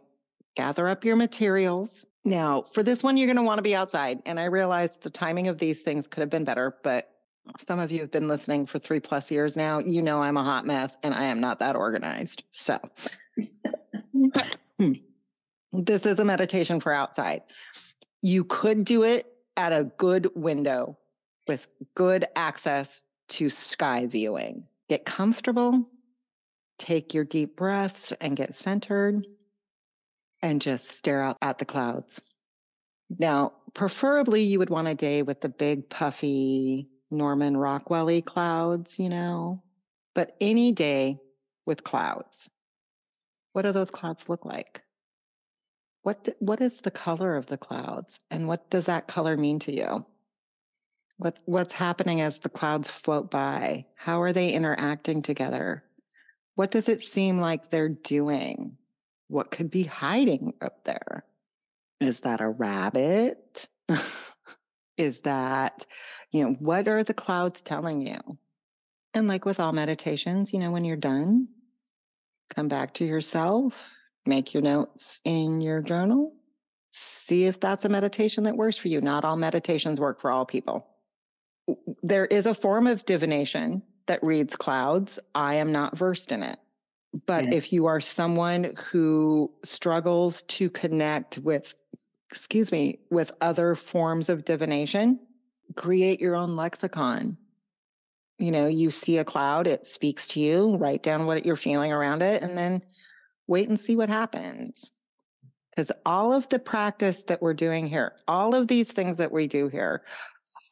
Gather 0.54 0.88
up 0.88 1.04
your 1.04 1.16
materials. 1.16 2.06
Now, 2.24 2.62
for 2.62 2.82
this 2.82 3.02
one, 3.02 3.16
you're 3.16 3.26
going 3.26 3.36
to 3.36 3.42
want 3.42 3.58
to 3.58 3.62
be 3.62 3.74
outside. 3.74 4.22
And 4.24 4.38
I 4.38 4.44
realized 4.44 5.02
the 5.02 5.10
timing 5.10 5.48
of 5.48 5.58
these 5.58 5.82
things 5.82 6.06
could 6.06 6.20
have 6.20 6.30
been 6.30 6.44
better, 6.44 6.76
but 6.84 7.10
some 7.58 7.80
of 7.80 7.90
you 7.90 8.00
have 8.00 8.12
been 8.12 8.28
listening 8.28 8.66
for 8.66 8.78
three 8.78 9.00
plus 9.00 9.30
years 9.32 9.56
now. 9.56 9.80
You 9.80 10.00
know 10.00 10.22
I'm 10.22 10.36
a 10.36 10.44
hot 10.44 10.64
mess 10.64 10.96
and 11.02 11.12
I 11.12 11.24
am 11.24 11.40
not 11.40 11.58
that 11.58 11.74
organized. 11.74 12.44
So 12.52 12.78
this 15.72 16.06
is 16.06 16.20
a 16.20 16.24
meditation 16.24 16.78
for 16.78 16.92
outside. 16.92 17.42
You 18.20 18.44
could 18.44 18.84
do 18.84 19.02
it 19.02 19.26
at 19.56 19.72
a 19.72 19.84
good 19.84 20.30
window 20.36 20.96
with 21.48 21.66
good 21.96 22.26
access 22.36 23.04
to 23.30 23.50
sky 23.50 24.06
viewing. 24.06 24.68
Get 24.88 25.04
comfortable, 25.04 25.88
take 26.78 27.14
your 27.14 27.24
deep 27.24 27.56
breaths 27.56 28.12
and 28.20 28.36
get 28.36 28.54
centered, 28.54 29.26
and 30.42 30.60
just 30.60 30.88
stare 30.88 31.22
out 31.22 31.38
at 31.40 31.58
the 31.58 31.64
clouds. 31.64 32.20
Now, 33.18 33.52
preferably, 33.74 34.42
you 34.42 34.58
would 34.58 34.70
want 34.70 34.88
a 34.88 34.94
day 34.94 35.22
with 35.22 35.40
the 35.40 35.48
big, 35.48 35.88
puffy 35.88 36.88
Norman 37.10 37.54
Rockwelly 37.54 38.24
clouds, 38.24 38.98
you 38.98 39.08
know, 39.08 39.62
but 40.14 40.36
any 40.40 40.72
day 40.72 41.20
with 41.66 41.84
clouds. 41.84 42.50
What 43.52 43.62
do 43.62 43.72
those 43.72 43.90
clouds 43.90 44.28
look 44.28 44.44
like? 44.44 44.82
What, 46.02 46.30
what 46.40 46.60
is 46.60 46.80
the 46.80 46.90
color 46.90 47.36
of 47.36 47.46
the 47.46 47.58
clouds? 47.58 48.20
And 48.30 48.48
what 48.48 48.70
does 48.70 48.86
that 48.86 49.06
color 49.06 49.36
mean 49.36 49.58
to 49.60 49.72
you? 49.72 50.06
What, 51.18 51.38
what's 51.44 51.74
happening 51.74 52.20
as 52.20 52.40
the 52.40 52.48
clouds 52.48 52.90
float 52.90 53.30
by? 53.30 53.86
How 53.94 54.22
are 54.22 54.32
they 54.32 54.52
interacting 54.52 55.22
together? 55.22 55.84
What 56.54 56.70
does 56.70 56.88
it 56.88 57.00
seem 57.00 57.38
like 57.38 57.70
they're 57.70 57.88
doing? 57.88 58.76
What 59.28 59.50
could 59.50 59.70
be 59.70 59.84
hiding 59.84 60.54
up 60.60 60.84
there? 60.84 61.24
Is 62.00 62.20
that 62.20 62.40
a 62.40 62.48
rabbit? 62.48 63.68
is 64.98 65.22
that, 65.22 65.86
you 66.30 66.44
know, 66.44 66.52
what 66.58 66.88
are 66.88 67.02
the 67.04 67.14
clouds 67.14 67.62
telling 67.62 68.06
you? 68.06 68.18
And 69.14 69.28
like 69.28 69.44
with 69.44 69.60
all 69.60 69.72
meditations, 69.72 70.52
you 70.52 70.58
know, 70.58 70.70
when 70.70 70.84
you're 70.84 70.96
done, 70.96 71.48
come 72.54 72.68
back 72.68 72.94
to 72.94 73.04
yourself, 73.04 73.94
make 74.26 74.54
your 74.54 74.62
notes 74.62 75.20
in 75.24 75.60
your 75.60 75.80
journal, 75.80 76.34
see 76.90 77.44
if 77.44 77.60
that's 77.60 77.84
a 77.84 77.88
meditation 77.88 78.44
that 78.44 78.56
works 78.56 78.76
for 78.76 78.88
you. 78.88 79.00
Not 79.00 79.24
all 79.24 79.36
meditations 79.36 80.00
work 80.00 80.20
for 80.20 80.30
all 80.30 80.44
people. 80.44 80.86
There 82.02 82.26
is 82.26 82.46
a 82.46 82.54
form 82.54 82.86
of 82.86 83.04
divination 83.04 83.82
that 84.06 84.22
reads 84.22 84.56
clouds. 84.56 85.18
I 85.34 85.56
am 85.56 85.72
not 85.72 85.96
versed 85.96 86.32
in 86.32 86.42
it. 86.42 86.58
But 87.26 87.44
Yeah. 87.44 87.54
if 87.54 87.72
you 87.72 87.86
are 87.86 88.00
someone 88.00 88.74
who 88.90 89.52
struggles 89.64 90.42
to 90.44 90.70
connect 90.70 91.38
with, 91.38 91.74
excuse 92.30 92.72
me, 92.72 93.00
with 93.10 93.32
other 93.40 93.74
forms 93.74 94.28
of 94.28 94.44
divination, 94.44 95.20
create 95.76 96.20
your 96.20 96.34
own 96.34 96.56
lexicon. 96.56 97.36
You 98.38 98.50
know, 98.50 98.66
you 98.66 98.90
see 98.90 99.18
a 99.18 99.24
cloud, 99.24 99.66
it 99.66 99.84
speaks 99.84 100.26
to 100.28 100.40
you, 100.40 100.76
write 100.76 101.02
down 101.02 101.26
what 101.26 101.44
you're 101.44 101.54
feeling 101.54 101.92
around 101.92 102.22
it, 102.22 102.42
and 102.42 102.56
then 102.56 102.82
wait 103.46 103.68
and 103.68 103.78
see 103.78 103.94
what 103.94 104.08
happens. 104.08 104.90
Because 105.70 105.92
all 106.04 106.32
of 106.32 106.48
the 106.48 106.58
practice 106.58 107.24
that 107.24 107.40
we're 107.40 107.54
doing 107.54 107.86
here, 107.86 108.14
all 108.26 108.54
of 108.54 108.68
these 108.68 108.92
things 108.92 109.18
that 109.18 109.32
we 109.32 109.46
do 109.46 109.68
here 109.68 110.02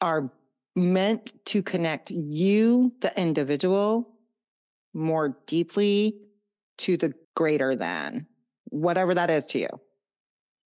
are 0.01 0.31
meant 0.75 1.33
to 1.45 1.61
connect 1.61 2.11
you, 2.11 2.93
the 3.01 3.19
individual, 3.19 4.15
more 4.93 5.37
deeply 5.47 6.17
to 6.79 6.97
the 6.97 7.13
greater 7.35 7.75
than, 7.75 8.27
whatever 8.65 9.13
that 9.13 9.29
is 9.29 9.47
to 9.47 9.59
you, 9.59 9.69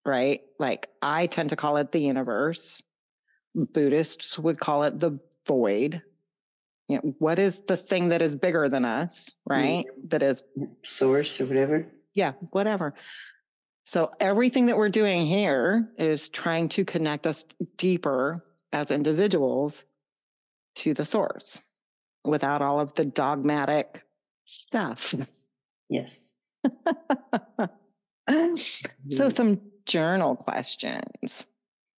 right? 0.06 0.42
Like 0.60 0.90
I 1.02 1.28
tend 1.28 1.50
to 1.50 1.56
call 1.56 1.78
it 1.78 1.92
the 1.92 2.00
universe. 2.00 2.84
Buddhists 3.56 4.38
would 4.38 4.60
call 4.60 4.84
it 4.84 5.00
the 5.00 5.20
void. 5.48 6.02
You 6.88 6.98
know, 6.98 7.16
what 7.20 7.40
is 7.40 7.64
the 7.64 7.78
thing 7.78 8.10
that 8.10 8.22
is 8.22 8.36
bigger 8.36 8.70
than 8.70 8.86
us, 8.86 9.34
right? 9.48 9.86
Mm-hmm. 9.86 10.08
That 10.10 10.24
is 10.24 10.44
source 10.84 11.42
or 11.42 11.46
whatever. 11.46 11.88
Yeah, 12.14 12.34
whatever. 12.52 12.94
So 13.84 14.10
everything 14.20 14.68
that 14.68 14.78
we're 14.78 14.90
doing 14.90 15.26
here 15.26 15.92
is 15.98 16.30
trying 16.30 16.70
to 16.70 16.86
connect 16.86 17.28
us 17.28 17.46
deeper 17.78 18.44
as 18.72 18.92
individuals 18.92 19.84
to 20.76 20.94
the 20.94 21.06
source 21.06 21.62
without 22.24 22.62
all 22.62 22.80
of 22.80 22.94
the 22.96 23.06
dogmatic 23.06 24.04
stuff. 24.46 25.14
Yes. 25.88 26.32
so 26.66 26.72
mm-hmm. 28.28 29.30
some 29.30 29.62
journal 29.88 30.36
questions. 30.36 31.46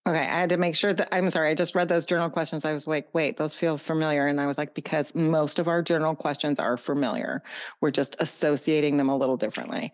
Okay, 0.08 0.20
I 0.20 0.40
had 0.40 0.50
to 0.50 0.58
make 0.58 0.76
sure 0.76 0.94
that 0.94 1.10
I'm 1.12 1.30
sorry, 1.32 1.50
I 1.50 1.54
just 1.56 1.76
read 1.76 1.88
those 1.88 2.06
journal 2.06 2.30
questions. 2.30 2.66
I 2.66 2.74
was 2.74 2.88
like, 2.88 3.08
wait, 3.14 3.38
those 3.38 3.56
feel 3.56 3.78
familiar. 3.78 4.28
And 4.28 4.40
I 4.40 4.46
was 4.46 4.58
like, 4.58 4.76
because 4.76 5.16
most 5.16 5.58
of 5.58 5.68
our 5.68 5.82
journal 5.82 6.16
questions 6.16 6.60
are 6.60 6.78
familiar. 6.78 7.42
We're 7.82 7.92
just 7.92 8.16
associating 8.20 8.98
them 8.98 9.10
a 9.10 9.18
little 9.18 9.38
differently. 9.38 9.92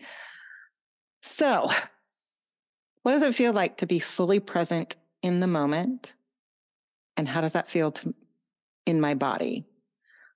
So, 1.21 1.69
what 3.03 3.13
does 3.13 3.21
it 3.21 3.35
feel 3.35 3.53
like 3.53 3.77
to 3.77 3.87
be 3.87 3.99
fully 3.99 4.39
present 4.39 4.97
in 5.21 5.39
the 5.39 5.47
moment? 5.47 6.13
And 7.15 7.27
how 7.27 7.41
does 7.41 7.53
that 7.53 7.67
feel 7.67 7.91
to, 7.91 8.13
in 8.91 9.01
my 9.01 9.15
body? 9.15 9.65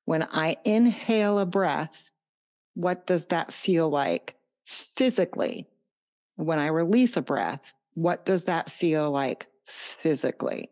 When 0.06 0.24
I 0.24 0.58
inhale 0.64 1.38
a 1.38 1.46
breath, 1.46 2.12
what 2.74 3.06
does 3.06 3.28
that 3.28 3.54
feel 3.54 3.90
like 3.90 4.36
physically? 4.66 5.68
When 6.36 6.58
I 6.58 6.68
release 6.68 7.18
a 7.18 7.22
breath, 7.22 7.74
what 7.94 8.26
does 8.26 8.46
that 8.46 8.72
feel 8.72 9.12
like 9.12 9.48
physically? 9.66 10.70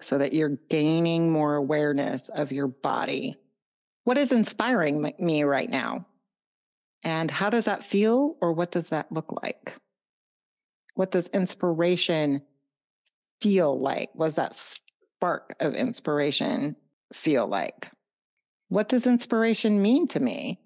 So 0.00 0.18
that 0.18 0.32
you're 0.32 0.58
gaining 0.68 1.30
more 1.30 1.54
awareness 1.54 2.28
of 2.28 2.52
your 2.52 2.68
body. 2.68 3.36
What 4.04 4.18
is 4.18 4.32
inspiring 4.32 5.12
me 5.18 5.42
right 5.44 5.68
now? 5.68 6.06
And 7.04 7.30
how 7.30 7.50
does 7.50 7.66
that 7.66 7.84
feel, 7.84 8.36
or 8.40 8.52
what 8.52 8.70
does 8.70 8.88
that 8.88 9.12
look 9.12 9.32
like? 9.42 9.74
What 10.94 11.10
does 11.10 11.28
inspiration 11.28 12.42
feel 13.40 13.78
like? 13.78 14.10
Was 14.14 14.36
that 14.36 14.54
spark 15.18 15.56
of 15.58 15.74
inspiration 15.74 16.76
feel 17.12 17.46
like? 17.46 17.90
What 18.68 18.88
does 18.88 19.06
inspiration 19.06 19.82
mean 19.82 20.06
to 20.08 20.20
me? 20.20 20.60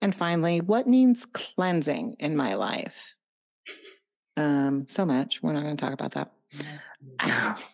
And 0.00 0.14
finally, 0.14 0.60
what 0.60 0.86
needs 0.86 1.26
cleansing 1.26 2.16
in 2.20 2.36
my 2.36 2.54
life? 2.54 3.16
Um, 4.36 4.86
so 4.86 5.04
much. 5.04 5.42
We're 5.42 5.52
not 5.52 5.64
going 5.64 5.76
to 5.76 5.84
talk 5.84 5.92
about 5.92 6.12
that. 6.12 6.30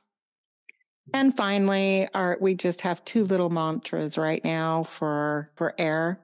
and 1.14 1.36
finally, 1.36 2.08
our, 2.14 2.38
we 2.40 2.54
just 2.54 2.80
have 2.80 3.04
two 3.04 3.24
little 3.24 3.50
mantras 3.50 4.16
right 4.16 4.42
now 4.44 4.84
for 4.84 5.50
for 5.56 5.74
air. 5.76 6.20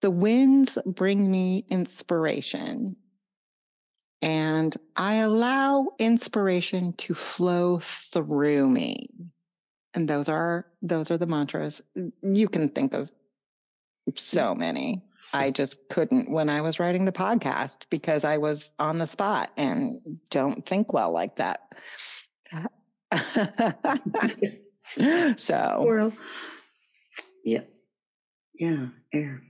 The 0.00 0.10
winds 0.10 0.78
bring 0.84 1.30
me 1.30 1.64
inspiration. 1.70 2.96
And 4.26 4.76
I 4.96 5.14
allow 5.16 5.90
inspiration 6.00 6.92
to 6.94 7.14
flow 7.14 7.78
through 7.78 8.68
me. 8.68 9.08
And 9.94 10.08
those 10.08 10.28
are 10.28 10.66
those 10.82 11.12
are 11.12 11.16
the 11.16 11.28
mantras. 11.28 11.80
You 12.22 12.48
can 12.48 12.70
think 12.70 12.92
of 12.92 13.12
so 14.16 14.52
many. 14.52 15.04
I 15.32 15.52
just 15.52 15.88
couldn't 15.88 16.28
when 16.28 16.50
I 16.50 16.60
was 16.60 16.80
writing 16.80 17.04
the 17.04 17.12
podcast 17.12 17.86
because 17.88 18.24
I 18.24 18.38
was 18.38 18.72
on 18.80 18.98
the 18.98 19.06
spot 19.06 19.52
and 19.56 20.18
don't 20.30 20.66
think 20.66 20.92
well 20.92 21.12
like 21.12 21.36
that. 21.36 21.60
so, 25.38 26.12
yeah, 27.44 27.60
yeah, 28.58 28.86
air 29.12 29.42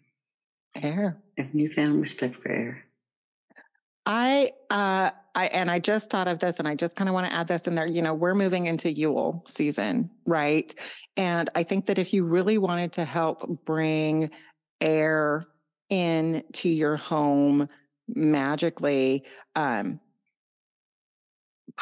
air. 0.82 1.16
A 1.38 1.48
newfound 1.52 2.00
respect 2.00 2.36
for 2.36 2.50
air. 2.50 2.82
I 4.06 4.50
uh 4.70 5.10
I 5.34 5.46
and 5.46 5.70
I 5.70 5.80
just 5.80 6.10
thought 6.10 6.28
of 6.28 6.38
this 6.38 6.58
and 6.58 6.68
I 6.68 6.74
just 6.74 6.96
kind 6.96 7.08
of 7.08 7.14
want 7.14 7.26
to 7.26 7.32
add 7.32 7.48
this 7.48 7.66
in 7.66 7.74
there. 7.74 7.86
You 7.86 8.02
know, 8.02 8.14
we're 8.14 8.34
moving 8.34 8.66
into 8.66 8.90
Yule 8.90 9.44
season, 9.48 10.10
right? 10.24 10.72
And 11.16 11.50
I 11.54 11.64
think 11.64 11.86
that 11.86 11.98
if 11.98 12.14
you 12.14 12.24
really 12.24 12.56
wanted 12.56 12.92
to 12.94 13.04
help 13.04 13.64
bring 13.64 14.30
air 14.80 15.44
into 15.90 16.68
your 16.68 16.96
home 16.96 17.68
magically, 18.08 19.24
um 19.56 20.00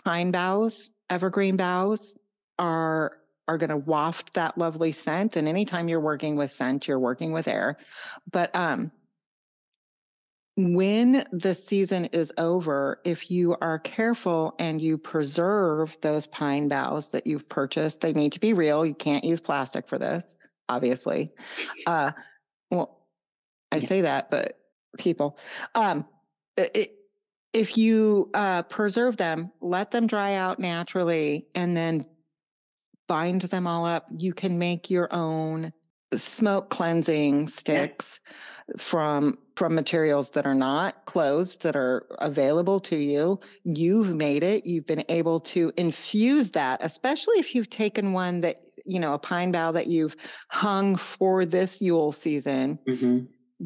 pine 0.05 0.31
boughs, 0.31 0.91
evergreen 1.11 1.57
boughs 1.57 2.15
are 2.59 3.19
are 3.47 3.59
going 3.59 3.71
to 3.71 3.77
waft 3.77 4.33
that 4.35 4.57
lovely 4.57 4.91
scent. 4.91 5.37
And 5.37 5.47
anytime 5.47 5.89
you're 5.89 6.01
working 6.01 6.37
with 6.37 6.51
scent, 6.51 6.89
you're 6.89 6.99
working 6.99 7.33
with 7.33 7.47
air. 7.47 7.77
But 8.33 8.55
um, 8.57 8.91
when 10.57 11.25
the 11.33 11.55
season 11.55 12.05
is 12.07 12.33
over, 12.39 13.01
if 13.05 13.31
you 13.31 13.57
are 13.61 13.79
careful 13.81 14.55
and 14.59 14.81
you 14.81 14.97
preserve 14.97 15.97
those 16.01 16.27
pine 16.29 16.69
boughs 16.69 17.09
that 17.09 17.27
you've 17.27 17.49
purchased, 17.49 18.01
they 18.01 18.13
need 18.13 18.33
to 18.33 18.41
be 18.41 18.53
real. 18.53 18.87
You 18.87 18.95
can't 18.95 19.25
use 19.25 19.41
plastic 19.41 19.89
for 19.89 19.99
this, 19.99 20.37
obviously. 20.69 21.33
Uh, 21.87 22.13
well, 22.71 23.01
I 23.73 23.81
say 23.81 24.03
that, 24.03 24.31
but 24.31 24.59
people, 24.97 25.39
um, 25.75 26.07
it, 26.57 26.93
if 27.53 27.77
you 27.77 28.31
uh, 28.35 28.63
preserve 28.63 29.17
them, 29.17 29.51
let 29.61 29.91
them 29.91 30.07
dry 30.07 30.35
out 30.35 30.61
naturally, 30.61 31.49
and 31.55 31.77
then 31.77 32.05
bind 33.09 33.43
them 33.43 33.67
all 33.67 33.85
up. 33.85 34.07
You 34.17 34.33
can 34.33 34.59
make 34.59 34.89
your 34.89 35.09
own 35.13 35.73
smoke 36.19 36.71
cleansing 36.71 37.49
sticks 37.49 38.21
yeah. 38.27 38.75
from 38.77 39.39
from 39.57 39.75
materials 39.75 40.31
that 40.33 40.47
are 40.47 40.55
not 40.55 41.05
closed 41.07 41.63
that 41.63 41.77
are 41.77 42.07
available 42.19 42.81
to 42.81 42.97
you 42.97 43.39
you've 43.65 44.15
made 44.15 44.43
it 44.43 44.67
you've 44.67 44.87
been 44.87 45.05
able 45.09 45.39
to 45.39 45.73
infuse 45.77 46.53
that 46.53 46.81
especially 46.83 47.37
if 47.37 47.55
you've 47.55 47.71
taken 47.71 48.13
one 48.13 48.41
that 48.41 48.63
you 48.85 48.99
know 48.99 49.15
a 49.15 49.19
pine 49.19 49.53
bough 49.53 49.73
that 49.73 49.87
you've 49.87 50.17
hung 50.49 50.97
for 50.97 51.45
this 51.45 51.81
yule 51.81 52.13
season 52.13 52.79
mm-hmm. 52.87 53.19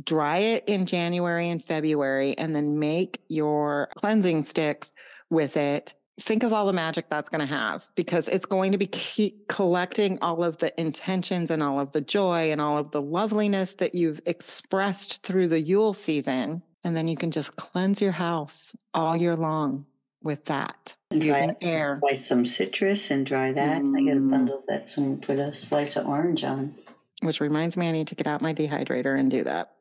dry 0.05 0.39
it 0.39 0.65
in 0.67 0.87
january 0.87 1.49
and 1.49 1.65
february 1.65 2.37
and 2.39 2.55
then 2.55 2.79
make 2.79 3.21
your 3.29 3.89
cleansing 3.97 4.43
sticks 4.43 4.93
with 5.31 5.57
it 5.57 5.95
think 6.21 6.43
of 6.43 6.53
all 6.53 6.67
the 6.67 6.73
magic 6.73 7.09
that's 7.09 7.29
going 7.29 7.41
to 7.41 7.47
have 7.47 7.87
because 7.95 8.29
it's 8.29 8.47
going 8.47 8.73
to 8.73 8.79
be 8.79 8.87
keep 8.87 9.49
collecting 9.49 10.19
all 10.21 10.43
of 10.43 10.59
the 10.59 10.79
intentions 10.81 11.51
and 11.51 11.63
all 11.63 11.79
of 11.79 11.93
the 11.93 12.01
joy 12.01 12.51
and 12.51 12.61
all 12.61 12.79
of 12.79 12.91
the 12.91 13.01
loveliness 13.01 13.75
that 13.77 13.95
you've 13.95 14.21
expressed 14.27 15.23
through 15.23 15.49
the 15.49 15.61
Yule 15.61 15.95
season. 15.95 16.63
And 16.85 16.97
then 16.97 17.09
you 17.09 17.17
can 17.17 17.31
just 17.31 17.57
cleanse 17.57 18.01
your 18.01 18.13
house 18.13 18.77
all 18.95 19.17
year 19.17 19.37
long 19.37 19.87
with 20.23 20.47
that 20.47 20.97
and 21.11 21.23
using 21.23 21.57
air. 21.61 21.99
Slice 22.01 22.27
some 22.27 22.45
citrus 22.45 23.11
and 23.11 23.25
dry 23.25 23.53
that. 23.53 23.83
Mm. 23.83 23.97
I 23.97 24.03
get 24.03 24.17
a 24.17 24.21
mm. 24.21 24.31
bundle 24.31 24.65
that 24.69 24.89
someone 24.89 25.21
put 25.21 25.39
a 25.39 25.55
slice 25.55 25.97
of 25.97 26.07
orange 26.07 26.45
on. 26.45 26.75
Which 27.23 27.41
reminds 27.41 27.77
me, 27.77 27.89
I 27.89 27.93
need 27.93 28.09
to 28.09 28.15
get 28.15 28.27
out 28.27 28.43
my 28.43 28.55
dehydrator 28.55 29.19
and 29.19 29.31
do 29.31 29.45
that. 29.45 29.73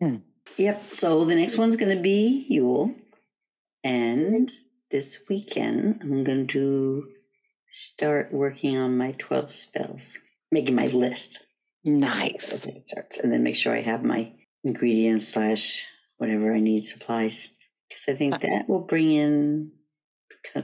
Mm. 0.00 0.22
Yep. 0.56 0.92
So 0.92 1.24
the 1.24 1.34
next 1.34 1.56
one's 1.58 1.76
going 1.76 1.94
to 1.94 2.02
be 2.02 2.46
Yule. 2.48 2.94
And 3.84 4.50
this 4.92 5.18
weekend, 5.28 6.00
I'm 6.02 6.22
going 6.22 6.46
to 6.48 7.08
start 7.68 8.32
working 8.32 8.78
on 8.78 8.96
my 8.96 9.12
12 9.18 9.50
spells, 9.50 10.18
making 10.52 10.76
my 10.76 10.88
list. 10.88 11.46
Nice. 11.82 12.66
It 12.66 12.86
starts, 12.86 13.18
and 13.18 13.32
then 13.32 13.42
make 13.42 13.56
sure 13.56 13.74
I 13.74 13.80
have 13.80 14.04
my 14.04 14.32
ingredients 14.62 15.26
slash 15.26 15.86
whatever 16.18 16.54
I 16.54 16.60
need 16.60 16.84
supplies. 16.84 17.48
Because 17.88 18.04
I 18.08 18.14
think 18.14 18.34
uh, 18.34 18.38
that 18.38 18.68
will 18.68 18.82
bring 18.82 19.10
in 19.10 19.72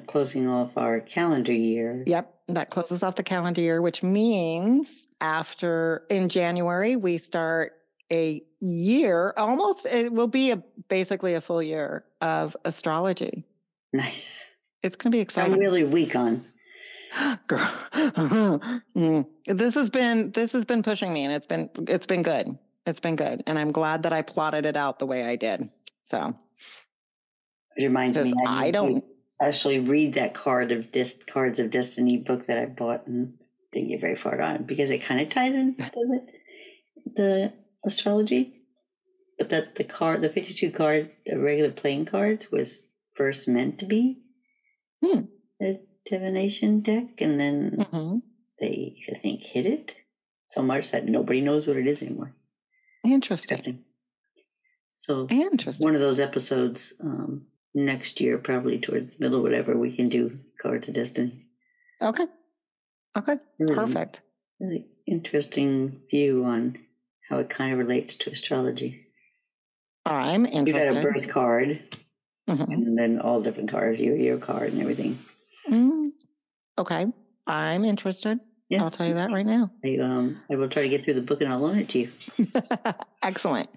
closing 0.06 0.46
off 0.46 0.76
our 0.76 1.00
calendar 1.00 1.52
year. 1.52 2.04
Yep, 2.06 2.34
that 2.48 2.70
closes 2.70 3.02
off 3.02 3.16
the 3.16 3.22
calendar 3.22 3.60
year, 3.60 3.80
which 3.80 4.02
means 4.02 5.06
after 5.20 6.04
in 6.10 6.28
January 6.28 6.96
we 6.96 7.18
start 7.18 7.72
a 8.12 8.42
year, 8.60 9.34
almost 9.36 9.86
it 9.86 10.12
will 10.12 10.28
be 10.28 10.50
a 10.50 10.62
basically 10.88 11.34
a 11.34 11.40
full 11.40 11.62
year 11.62 12.04
of 12.20 12.56
astrology. 12.64 13.44
Nice. 13.92 14.54
It's 14.82 14.96
going 14.96 15.10
to 15.10 15.16
be 15.16 15.20
exciting. 15.20 15.54
I'm 15.54 15.60
really 15.60 15.84
weak 15.84 16.14
on. 16.14 16.44
Girl, 17.46 17.58
mm. 17.92 19.26
this 19.46 19.74
has 19.74 19.90
been 19.90 20.30
this 20.32 20.52
has 20.52 20.64
been 20.64 20.82
pushing 20.82 21.12
me, 21.12 21.24
and 21.24 21.32
it's 21.32 21.46
been 21.46 21.70
it's 21.88 22.06
been 22.06 22.22
good. 22.22 22.58
It's 22.86 23.00
been 23.00 23.16
good, 23.16 23.42
and 23.46 23.58
I'm 23.58 23.72
glad 23.72 24.02
that 24.04 24.12
I 24.12 24.22
plotted 24.22 24.66
it 24.66 24.76
out 24.76 24.98
the 24.98 25.06
way 25.06 25.24
I 25.24 25.36
did. 25.36 25.70
So 26.02 26.34
it 27.76 27.84
reminds 27.84 28.18
me, 28.18 28.32
I, 28.46 28.66
I 28.66 28.70
don't 28.70 29.04
actually 29.40 29.78
read 29.78 30.14
that 30.14 30.34
card 30.34 30.72
of 30.72 30.90
dis- 30.90 31.22
cards 31.26 31.58
of 31.58 31.70
destiny 31.70 32.16
book 32.16 32.46
that 32.46 32.58
I 32.58 32.66
bought 32.66 33.06
and 33.06 33.34
didn't 33.72 33.88
get 33.88 34.00
very 34.00 34.16
far 34.16 34.40
on 34.40 34.64
because 34.64 34.90
it 34.90 34.98
kind 34.98 35.20
of 35.20 35.30
ties 35.30 35.54
into 35.54 35.82
the, 35.94 36.26
the 37.14 37.52
astrology. 37.84 38.62
but 39.38 39.50
that 39.50 39.76
the 39.76 39.84
card, 39.84 40.22
the 40.22 40.28
52 40.28 40.70
card, 40.70 41.10
the 41.26 41.38
regular 41.38 41.70
playing 41.70 42.06
cards 42.06 42.50
was 42.50 42.87
first 43.18 43.48
meant 43.48 43.78
to 43.80 43.86
be 43.86 44.02
Hmm. 45.04 45.22
a 45.60 45.70
divination 46.10 46.80
deck, 46.80 47.20
and 47.20 47.38
then 47.42 47.56
Mhm. 47.78 48.22
they, 48.60 48.96
I 49.12 49.14
think, 49.22 49.38
hid 49.42 49.66
it 49.66 49.86
so 50.54 50.60
much 50.62 50.84
that 50.92 51.04
nobody 51.16 51.40
knows 51.40 51.66
what 51.66 51.76
it 51.82 51.86
is 51.92 52.00
anymore. 52.02 52.34
Interesting. 53.04 53.58
Interesting. 53.58 53.84
So 54.94 55.28
Interesting. 55.30 55.84
one 55.86 55.94
of 55.94 56.00
those 56.00 56.20
episodes 56.28 56.80
um, 57.00 57.46
next 57.74 58.20
year, 58.20 58.38
probably 58.38 58.78
towards 58.80 59.06
the 59.14 59.20
middle, 59.24 59.42
whatever, 59.42 59.76
we 59.76 59.94
can 59.94 60.08
do 60.08 60.22
Cards 60.62 60.88
of 60.88 60.94
Destiny. 60.94 61.46
Okay. 62.02 62.26
Okay. 63.16 63.36
Really- 63.58 63.74
Perfect. 63.74 64.22
Really 64.60 64.86
interesting 65.06 66.02
view 66.10 66.44
on 66.44 66.78
how 67.28 67.38
it 67.38 67.48
kind 67.50 67.72
of 67.72 67.78
relates 67.78 68.14
to 68.20 68.30
astrology. 68.30 68.90
I'm 70.06 70.46
interested. 70.46 70.66
You 70.66 70.94
got 70.94 70.96
a 70.96 71.02
birth 71.12 71.28
card, 71.28 71.68
Mhm. 72.48 72.72
and 72.72 72.98
then 72.98 73.20
all 73.20 73.40
different 73.40 73.70
cars, 73.70 74.00
your 74.00 74.16
your 74.16 74.38
car 74.38 74.64
and 74.64 74.80
everything. 74.80 75.18
Mm. 75.68 76.10
Okay. 76.78 77.06
I'm 77.46 77.84
interested. 77.84 78.40
Yeah, 78.68 78.82
I'll 78.84 78.90
tell 78.90 79.06
you 79.06 79.14
that 79.14 79.30
right 79.30 79.46
now. 79.46 79.70
I, 79.82 79.96
um, 79.96 80.42
I 80.50 80.56
will 80.56 80.68
try 80.68 80.82
to 80.82 80.88
get 80.90 81.02
through 81.04 81.14
the 81.14 81.22
book 81.22 81.40
and 81.40 81.50
I'll 81.50 81.58
loan 81.58 81.78
it 81.78 81.88
to 81.90 82.00
you. 82.00 82.10
Excellent. 83.22 83.68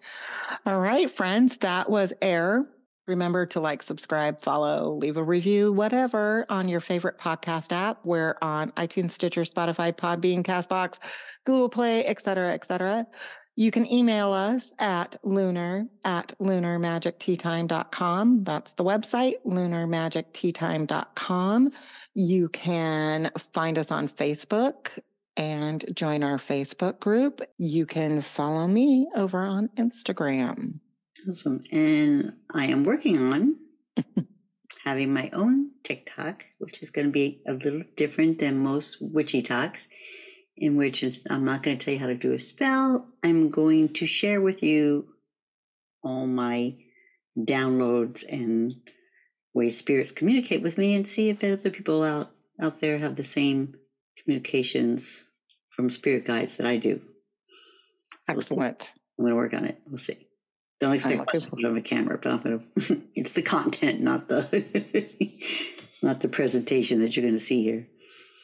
All 0.65 0.79
right, 0.81 1.09
friends, 1.09 1.57
that 1.59 1.89
was 1.89 2.13
air. 2.21 2.65
Remember 3.07 3.45
to 3.47 3.59
like, 3.61 3.81
subscribe, 3.83 4.41
follow, 4.41 4.93
leave 4.95 5.15
a 5.17 5.23
review, 5.23 5.71
whatever 5.73 6.45
on 6.49 6.67
your 6.67 6.79
favorite 6.81 7.17
podcast 7.17 7.71
app. 7.71 7.99
We're 8.03 8.35
on 8.41 8.71
iTunes, 8.71 9.11
Stitcher, 9.11 9.41
Spotify, 9.41 9.91
Podbean, 9.93 10.43
Castbox, 10.43 10.99
Google 11.45 11.69
Play, 11.69 12.05
et 12.05 12.21
cetera, 12.21 12.51
et 12.51 12.65
cetera. 12.65 13.07
You 13.61 13.69
can 13.69 13.85
email 13.93 14.33
us 14.33 14.73
at 14.79 15.17
lunar 15.21 15.85
at 16.03 16.33
lunarmagicteatime.com. 16.39 18.43
That's 18.43 18.73
the 18.73 18.83
website, 18.83 19.35
lunarmagicteatime.com. 19.45 21.71
You 22.15 22.49
can 22.49 23.29
find 23.37 23.77
us 23.77 23.91
on 23.91 24.07
Facebook 24.07 24.97
and 25.37 25.85
join 25.95 26.23
our 26.23 26.37
Facebook 26.37 26.99
group. 26.99 27.41
You 27.59 27.85
can 27.85 28.21
follow 28.21 28.67
me 28.67 29.07
over 29.15 29.41
on 29.41 29.69
Instagram. 29.77 30.79
Awesome. 31.27 31.59
And 31.71 32.33
I 32.55 32.65
am 32.65 32.83
working 32.83 33.31
on 33.31 33.57
having 34.83 35.13
my 35.13 35.29
own 35.33 35.69
TikTok, 35.83 36.47
which 36.57 36.81
is 36.81 36.89
going 36.89 37.05
to 37.05 37.11
be 37.11 37.43
a 37.45 37.53
little 37.53 37.83
different 37.95 38.39
than 38.39 38.57
most 38.57 38.97
witchy 38.99 39.43
talks, 39.43 39.87
in 40.61 40.77
which 40.77 41.01
is 41.01 41.23
I'm 41.29 41.43
not 41.43 41.63
going 41.63 41.77
to 41.77 41.83
tell 41.83 41.93
you 41.93 41.99
how 41.99 42.05
to 42.05 42.15
do 42.15 42.31
a 42.31 42.39
spell. 42.39 43.07
I'm 43.23 43.49
going 43.49 43.89
to 43.93 44.05
share 44.05 44.39
with 44.39 44.61
you 44.61 45.07
all 46.03 46.27
my 46.27 46.75
downloads 47.37 48.23
and 48.29 48.75
ways 49.53 49.77
spirits 49.77 50.11
communicate 50.11 50.61
with 50.61 50.77
me 50.77 50.95
and 50.95 51.05
see 51.07 51.29
if 51.29 51.43
other 51.43 51.69
people 51.71 52.03
out 52.03 52.31
out 52.61 52.79
there 52.79 52.99
have 52.99 53.15
the 53.15 53.23
same 53.23 53.73
communications 54.17 55.25
from 55.71 55.89
spirit 55.89 56.25
guides 56.25 56.57
that 56.57 56.67
I 56.67 56.77
do. 56.77 57.01
So 58.21 58.33
we'll. 58.33 58.41
Excellent. 58.41 58.93
I'm 59.17 59.25
going 59.25 59.31
to 59.31 59.35
work 59.35 59.53
on 59.53 59.65
it. 59.65 59.81
We'll 59.87 59.97
see. 59.97 60.27
Don't 60.79 60.93
expect 60.93 61.17
much 61.17 61.45
from 61.45 61.77
a 61.77 61.81
camera, 61.81 62.19
but 62.21 62.31
I'm 62.31 62.39
going 62.39 62.59
to. 62.79 63.01
it's 63.15 63.31
the 63.31 63.41
content, 63.41 64.01
not 64.01 64.29
the 64.29 65.09
not 66.03 66.21
the 66.21 66.27
presentation 66.27 66.99
that 66.99 67.15
you're 67.15 67.23
going 67.23 67.33
to 67.33 67.39
see 67.39 67.63
here. 67.63 67.87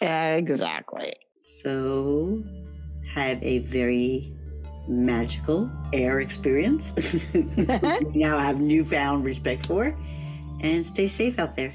Exactly. 0.02 1.16
So, 1.38 2.44
have 3.14 3.42
a 3.44 3.60
very 3.60 4.34
magical 4.88 5.70
air 5.94 6.20
experience. 6.20 6.94
now 7.34 8.38
have 8.38 8.60
newfound 8.60 9.26
respect 9.26 9.66
for, 9.68 9.98
and 10.62 10.86
stay 10.86 11.08
safe 11.08 11.40
out 11.40 11.56
there. 11.56 11.74